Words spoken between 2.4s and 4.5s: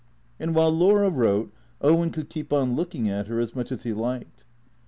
on looking at her as much as he liked.